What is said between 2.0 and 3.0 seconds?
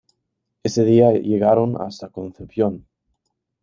Concepción.